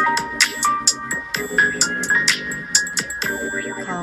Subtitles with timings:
[0.00, 0.06] こ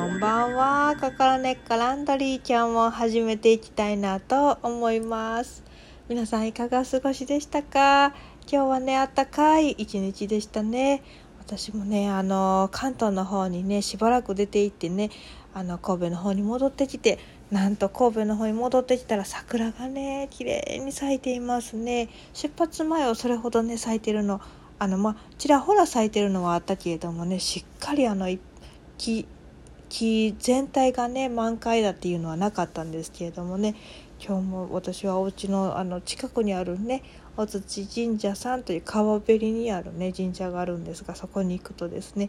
[0.06, 0.96] んばんは。
[1.00, 5.64] 心根っこランドリー今日も始めていきたいなと思います。
[6.08, 8.14] 皆さんいかがお過ごしでしたか？
[8.50, 11.02] 今日はね、あったかい一日でしたね。
[11.40, 15.10] 私もね、あの、関東の方にね、しばらく出て行ってね、
[15.54, 17.18] あの、神戸の方に戻ってきて、
[17.50, 22.08] なんと神戸の方に戻ってきたら桜がね、綺麗に咲いていますね。
[22.34, 24.40] 出発前はそれほどね、咲いてるの、
[24.78, 28.26] あの、まあ、ちらほら咲いてるのはあったけれどもね、しっかりあの、
[28.96, 29.26] 木、
[29.88, 33.74] 木全体がね満開だっていうのはなかったんですけれどもね
[34.24, 37.02] 今日も私はお家のあの近くにあるね
[37.36, 42.28] お土神社さんという川べりにあるね神社があるんですがそこに行くとですね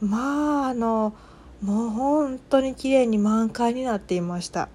[0.00, 1.14] まああの
[1.62, 4.68] もう本当に綺麗に満開になっていました。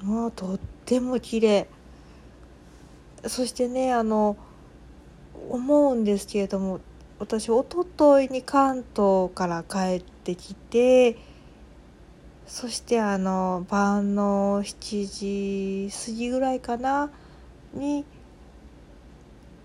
[0.00, 1.66] もうとっても綺麗。
[3.26, 4.36] そしてねあの
[5.50, 6.80] 思うんですけれども
[7.18, 11.16] 私おとといに関東から帰ってきて
[12.46, 17.10] そしてあの晩の7時過ぎぐらいかな
[17.72, 18.04] に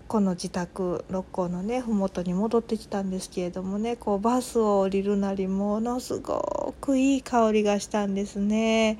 [0.08, 8.98] この自宅六甲のね麓に戻ってきたんですけれどもねこうバスを降りるなりものすごくいい香りがしたんですね。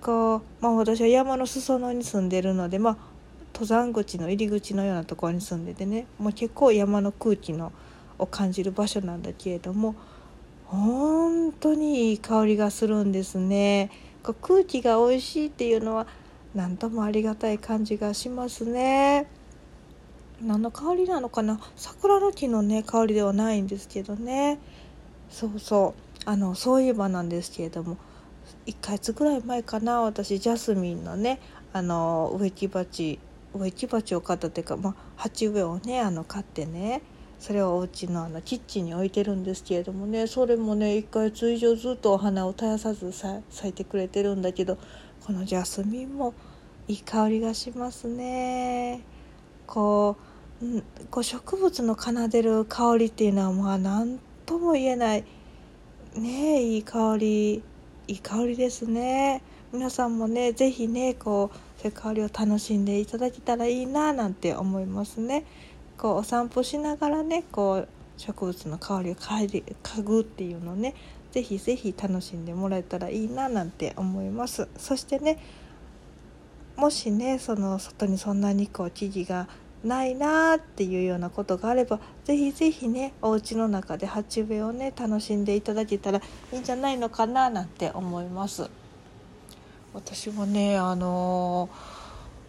[0.00, 2.96] こうまあ、私は山の裾野に住んでるので、まあ、
[3.54, 7.72] 登山口の入り口のようなところに住んでてねもう結構山の空気の
[8.18, 9.94] を感じる場所なんだけれども
[10.66, 13.90] 本当にいい香りがするんですね。
[14.42, 16.06] 空気が美味しいっていうのは
[16.54, 19.28] 何ともありがたい感じがしますね。
[20.40, 21.60] 何の香りなのかな？
[21.76, 24.58] 桜の木のね香りではないんですけどね。
[25.30, 26.00] そうそう。
[26.24, 27.98] あのそういえばなんですけれども
[28.66, 31.38] 1ヶ月ぐらい前かな私ジャスミンのね
[31.74, 33.18] あの植木鉢
[33.54, 37.02] 植木鉢を買ったっていうか、まあ、鉢植えをねあの買ってね
[37.38, 44.78] それをお家のあのキッチンに置いてるんですけれどもねそれもね1ヶ月以上ずっとお花を絶やさず咲いてくれてるんだけど
[45.24, 46.34] このジャスミンも
[46.88, 49.00] いい香りがしますね。
[49.66, 50.16] こ
[50.62, 55.24] う,、うん、こう植物の奏でる香りっていうのはまあ何とも言えない
[56.14, 57.54] ねいい香り
[58.06, 59.42] いい香りですね。
[59.74, 65.44] 皆さんもね是非ねこうそういう香りを楽しんでいただけたらいいななんて思いますね。
[65.98, 70.94] こうお散歩しながらねこう植物の香りを嗅ぐっていうのね
[71.32, 75.40] ぜひぜひ楽しんでもらえたらいいななんて思いますそしてね
[76.76, 79.48] もしねその外にそんなにこう木々が
[79.82, 86.20] ないなっていうようなことがあればぜひぜひねお家の中で鉢植えをね楽しんでいただけたら
[86.52, 88.70] いいんじゃないのかななんて思います
[89.94, 91.70] 私もねあの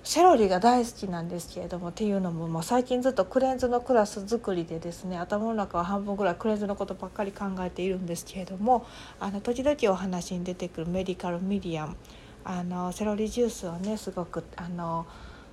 [0.03, 8.85] セロリが大好きなんですけれどもっていうのも、まあ、最近ずっとクレンズのクラス作りでですね頭の中は半分ぐらいクレンズのことばっかり考えているんですけれども
[9.19, 11.95] あの時々お話に出てくるメディカルミディアム
[12.44, 15.05] あのセロリジュースをねすごくあの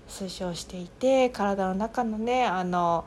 [0.08, 3.04] 推奨していて体の中のねあの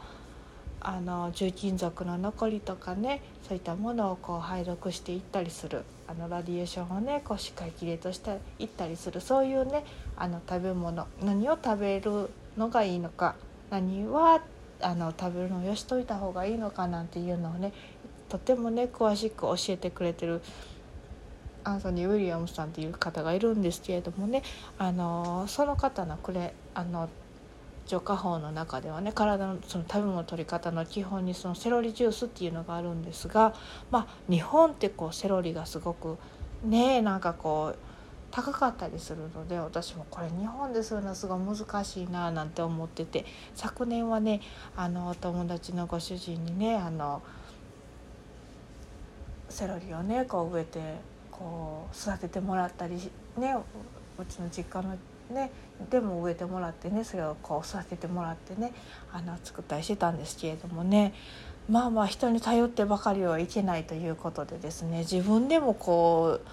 [0.80, 5.84] あの重金属の残りとかねそういったものをこう排毒していったりする。
[6.08, 9.84] あのラディエーションをねこうしっかりきれいとしていったりするそういうね
[10.16, 13.36] あの食べ物何を食べるのがいいのか
[13.70, 14.42] 何は
[14.82, 17.74] あの食べるのをよしといた方がいいのかなんていうのをね
[18.30, 20.42] とてもね詳しく教えてくれてる
[21.64, 24.44] アンソニー・ウィリアムさんっていう方がいるんですけれどもね
[24.78, 27.10] あのその方のくれあの
[27.86, 33.54] 浄化法の中ではね体のその食べ物の取り方の基本にそのセロリジュースっていうのがあるんですが、
[33.92, 36.18] まあ、日本ってこうセロリがすごく
[36.64, 37.78] ねなんかこう
[38.32, 44.42] 高かったりするので私もこれ日本でするのすごい難しいななんて思ってて昨年はね
[44.76, 47.22] あのお友達のご主人にねあの
[49.48, 50.80] セロリをねこう植えて
[51.32, 52.96] こう育ててもらったり
[53.38, 53.56] ね
[54.18, 54.98] うちの実家の
[55.30, 55.52] ね、
[55.90, 58.74] でも植えてもらってねそれをこう育ててもらってね
[59.12, 61.14] あの作ったりしてたんですけれどもね
[61.70, 66.48] まあまあ人に頼ってばかりはいけないということでですね自分でもこう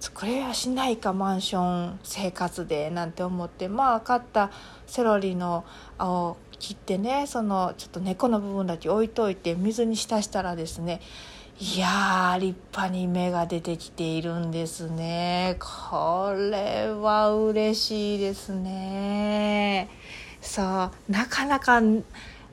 [0.00, 4.50] 作れやしないかマンション生活でなんて思ってまあ買った
[4.86, 5.64] セロリの
[5.98, 11.00] を切ってねそのちょっと根っこの部分だけ置いといて水に浸したらですね
[11.60, 15.56] いやー立派に芽が出てきているんですね。
[15.58, 19.88] これは嬉しいですね。
[20.40, 21.82] そうなかなか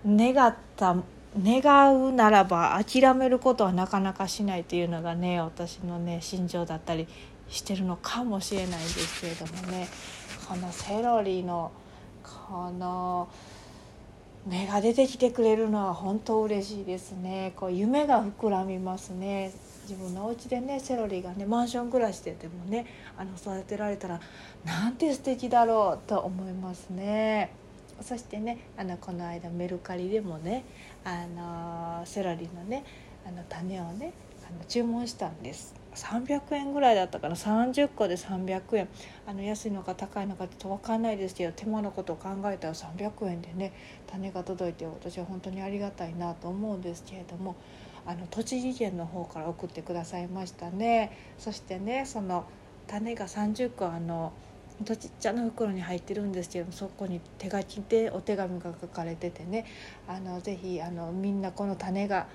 [0.08, 0.96] 願った
[1.40, 7.08] 願うならば諦めることはなかなかしないというのがね私のね心情だったり
[7.48, 9.88] してるのかもしれないですけれどもね。
[10.50, 11.72] このセロリの
[12.24, 13.28] この
[14.48, 17.54] 芽が出てきてくれるのは本当嬉しいですね。
[17.56, 19.52] こう夢が膨らみますね。
[19.90, 22.86] 自分のお家でねセロリがねマンション暮らしででもね
[23.18, 24.20] あの育てられたら
[24.64, 27.52] なんて素敵だろうと思いますね。
[28.02, 30.64] そしてねあのこの間メルカリでもね
[31.04, 32.84] あのセロリのね
[33.28, 34.14] あの種をね
[34.48, 35.85] あの注文したんです。
[35.96, 37.36] 300円ぐらいだったかな。
[37.36, 38.88] 30個で300円。
[39.26, 43.74] あの安いのか高いのかって分かんないですけど手間のことを考えたら300円でね
[44.08, 47.56] 種が届いて私は本当にありがたいなと思うんですけれども
[48.06, 51.12] あの栃木県の方から送ってくださいましたね。
[51.38, 52.46] そしてねその
[52.88, 54.32] 種が30個あの
[54.84, 59.66] とちっちゃな袋に入ってるんですけどそこに手書きでお手紙が書かれててね
[60.08, 62.28] あのぜひあのみんなこの種が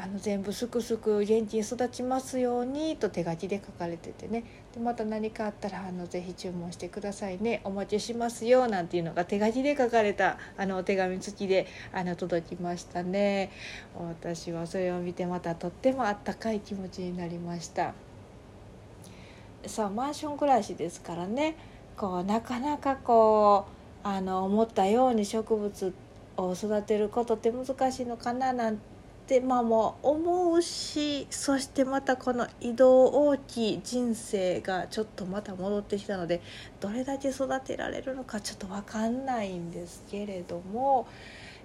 [0.00, 4.44] あの全部すくすく元気に育ちますようにと手書きで書かれててね。
[4.72, 7.60] でまた何かあったらあのぜひ注文してくださいね。
[7.64, 13.50] お待ちしますよなんていうのが手書きで書かれたあのお手紙付きであの届きましたね。
[13.98, 17.92] 私はそれを見てまたとってもあったかい気持ちになりました。
[19.66, 21.56] さあマンション暮らしですからね。
[21.96, 23.66] こうなかなかこ
[24.04, 25.92] うあの思ったように植物
[26.36, 28.87] を育てることって難しいのかななんて
[29.28, 36.40] ってまあもう思うしそしてまたこの移動大きい人生がちょっとまた戻ってきたので
[36.80, 41.06] どれだけ育てられるのかちょっと分かんないんですけれども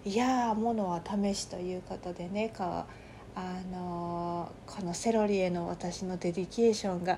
[0.04, 2.86] いやものは試しということでねか
[3.34, 7.18] あのこのセロリへの私の dedication が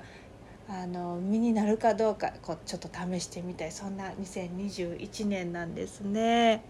[0.68, 6.62] あの身になるかどうかこうちょっと試してみたいそんな2021年なんですね。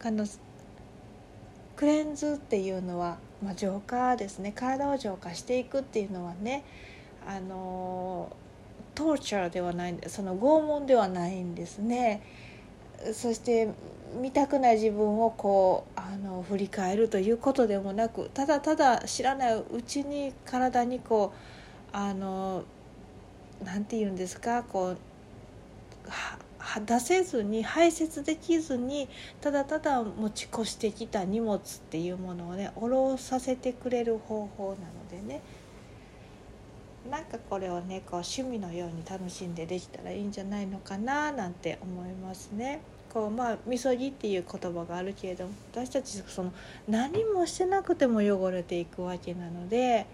[0.00, 0.24] あの
[1.78, 6.64] クレンズっていうのは、まあ、浄化ですね体を浄化していくっていうのはね
[7.24, 8.36] あの
[8.96, 12.20] トーチャーではないその拷問ではないんですね。
[13.12, 13.68] そして
[14.20, 21.32] 見たくない自分をこうあの振り返るということでもなくただただ知らないうちに体にこ
[21.92, 22.64] うあの
[23.64, 24.98] なて言うんですかこう
[26.80, 29.08] 出せずに排泄できずに
[29.40, 31.60] ただただ持ち越してきた荷物っ
[31.90, 35.40] ていうものをね下ろさせてくれる方法なのでね
[37.10, 42.80] なんかこれをねこう趣味のように楽しんでできたらいいんじゃないのかななんて思いますね。
[43.12, 46.52] こうまあみそぎっていう言葉があるけれども私たちその
[46.86, 50.06] 何もしてなくても汚れていくわけなので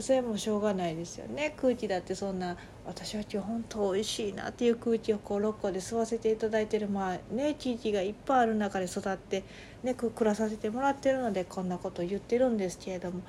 [0.00, 2.56] それもしょうがないですよね空気だってそんな
[2.86, 9.44] 私は今日本当美味しいなっていう空気をこう六個で吸わせていただいてるまあね地域がいっぱいある中で育って
[9.82, 13.20] ね暮らさせてもらってるのでこんなことを言ってるんですけれども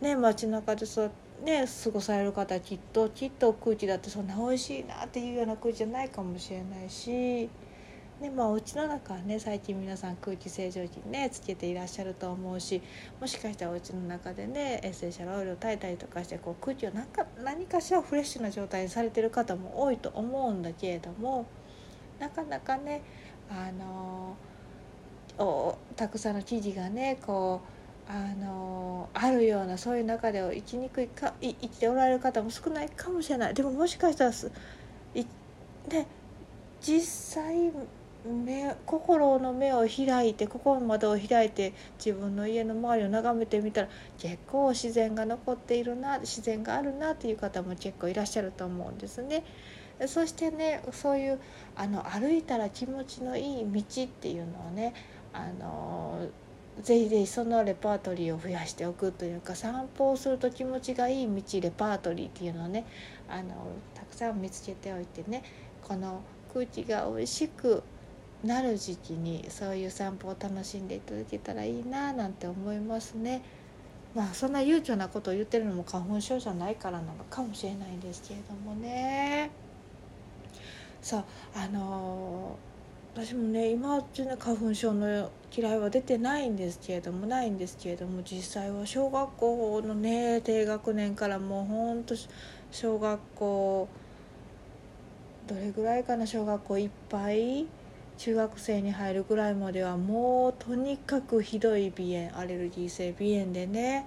[0.00, 1.10] ね街中でそう
[1.44, 7.48] ね過ごされる方きっときっと空気だってそんな美味しいなっていうような空気じゃないかもしれないし。
[8.20, 12.82] でまあお家の中はね最近皆さん空気清浄機ねつけていらっしゃると思うし
[13.20, 21.46] もしかしたらお家の中でねエッセンシャルオイルを炊いたりとかしてこう空気を何か何かしらフレッシュな状態にされてる方も多いと思うんだけれども
[22.18, 23.02] なかなかね
[23.48, 24.36] あの
[25.38, 27.60] おたくさんの記事がねこ
[28.08, 33.54] うあのあるようなそういう中で生きにくいか生きておられる方も少ないかもしれない。
[33.54, 34.50] でももしかしたらす
[35.14, 35.24] い
[35.88, 36.06] で
[36.80, 37.70] 実際
[38.24, 41.72] 目心の目を開いて心の窓を開いて
[42.04, 49.44] 自分の家の周りを眺めてみたら結構自然が残っているな自然があるなという方も結構いらっしゃると思うんですね。
[50.06, 51.40] そしてねそういう
[51.74, 54.94] あの歩いたら気持ちのいい道っていうのをね
[55.32, 56.28] あの
[56.82, 62.86] ぜひぜひそのレパートリーを増やしておくというか散歩をすると気持ちがいい道レパートリーっていうのをね
[63.28, 63.54] あの
[63.94, 65.42] たくさん見つけておいてね
[65.82, 66.20] この
[66.54, 67.82] 空気が美味しく
[68.44, 73.42] なる時期にそういう散歩を楽しんでいただけたらいいななんて思いますね。
[74.14, 79.50] まあそんな悠長なことを言ってるのも花粉症じゃないからなのかもしれないんですけれどもね。
[81.02, 92.14] そうあのー、私もね今中ね花粉症の嫌いは出てないんですけれどもないんですけれども実際は小学校のね低学年からもうほんと
[92.70, 93.88] 小学校
[95.46, 97.66] どれぐらいかな小学校いっぱい
[98.18, 104.06] 中学生に入るぐらいまではもうとにかくひどい鼻炎アレルギー性鼻炎でね。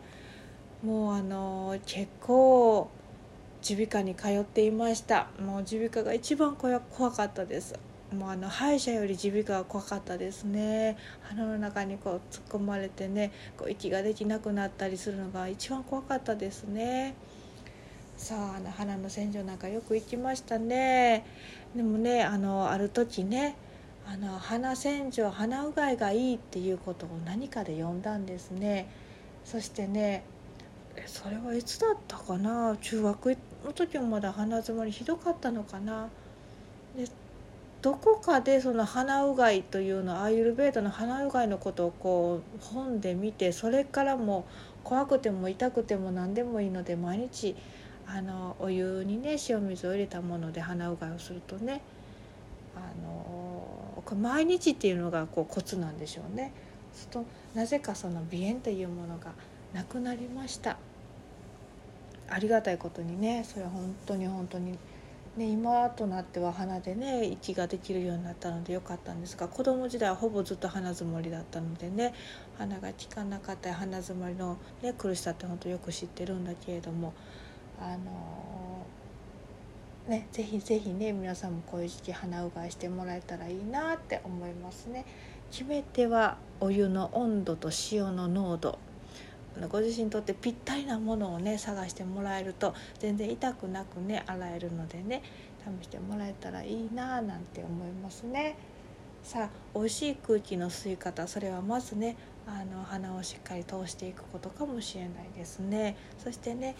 [0.84, 2.89] もうあの結構
[3.70, 5.30] 耳鼻科に通っていました。
[5.39, 7.74] もう耳鼻科が一番怖かったです。
[8.13, 10.98] もうあの歯医者より耳鼻科が怖かったですね。
[11.22, 17.15] 鼻の中にこう突っ込まれてねこう息ができなくなったりするのが一番怖かったですね。
[18.18, 21.25] さああの鼻の洗浄なんかよく行きましたね。
[21.74, 23.56] でもねあのある時ね
[24.08, 28.89] あの花洗浄鼻うがいがいいっていうことを何かで読んだんですね。
[29.46, 30.24] そしてね
[31.05, 32.75] それはいつだったかな？
[32.81, 36.10] 中学の時もまだ鼻づまりひどかったのかな？
[36.98, 37.08] で
[37.81, 44.46] どこかでその鼻うがいというのアーユルベーダの鼻うがいのことをこう本で見てそれからも
[44.84, 47.55] 怖くても痛くても何でもいいので毎日
[48.05, 51.81] あのお湯にね塩水を入れたもので鼻うがいをするとね
[52.75, 53.40] あの
[54.12, 56.51] これ毎日っていうのがこうコツなんでしょうね。
[56.94, 57.25] すると
[57.56, 59.32] なぜかその鼻炎というものが
[59.74, 60.77] なくなりました
[62.27, 64.77] ありがたいことにねそれは本当に本当に
[65.38, 72.13] ね今となっては鼻でね息ができるようになったのでよかったんですが子供時代はほぼずっと鼻づもりだったのでね
[72.58, 77.13] 鼻が効かなかった鼻づもりの、ね、苦しさって本当よく知ってるんだけれども
[77.80, 78.71] あの
[80.08, 85.05] ねぜひぜひね皆さんもこういう時期鼻うがいしてもらえたらいいなって思いますね。
[85.51, 88.79] 決め手はお湯の温度と塩の濃度
[89.70, 95.22] ご自身にとってぴったりなものをね探してもらえると全然痛くなくね洗えるのでね
[95.81, 98.55] 試してもらえたらいいなぁなんて思いますね。
[99.24, 102.17] さあ美味しい空気の吸い方それはまずね
[102.48, 105.96] あの鼻をしっかり通していくことかもしれないですね。
[106.17, 106.75] そしてね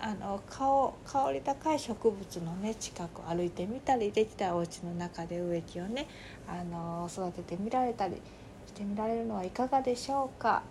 [0.00, 6.06] あの香香り高い植物のね近く歩いてみたりできたお家の中で植木をね
[6.46, 8.16] あの育ててみられたり
[8.66, 10.62] してみられるのはいかがでしょうか。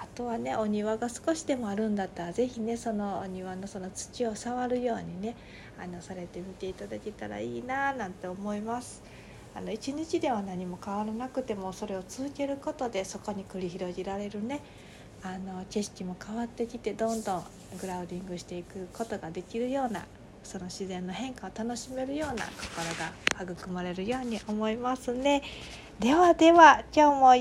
[0.00, 5.34] あとはねお庭が少しでもあるんだったら是非ねそのお庭のその土を触るようにね
[5.76, 9.02] あのされてみていただけたらいいななんて思います。
[9.56, 14.60] あの一日では何も変わらなくてもそれを続けることでそこに繰り広げられるね
[15.22, 17.44] あの景色も変わってきてどんどん
[17.80, 20.06] グラウディングしていくことができるような
[20.44, 25.42] その自然の変化を楽しめるような心が育まれるように思いますね。
[25.98, 27.36] ではでは今日も